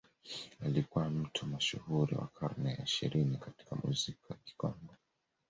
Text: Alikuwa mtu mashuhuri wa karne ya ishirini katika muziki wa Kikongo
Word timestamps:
Alikuwa 0.65 1.09
mtu 1.09 1.45
mashuhuri 1.47 2.15
wa 2.15 2.27
karne 2.27 2.69
ya 2.71 2.83
ishirini 2.83 3.37
katika 3.37 3.75
muziki 3.75 4.19
wa 4.29 4.35
Kikongo 4.45 4.95